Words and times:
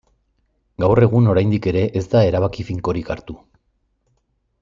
Gaur 0.83 1.01
egun 1.07 1.27
oraindik 1.33 1.67
ere 1.73 1.83
ez 2.01 2.03
da 2.15 2.23
erabaki 2.31 2.67
finkorik 2.71 3.13
hartu. 3.17 3.37